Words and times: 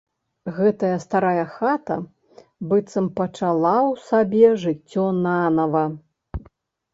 Гэтая 0.59 0.93
старая 1.03 1.43
хата 1.57 1.97
быццам 2.71 3.11
пачала 3.19 3.75
ў 3.83 3.93
сабе 4.07 4.47
жыццё 4.63 5.05
нанава. 5.27 5.85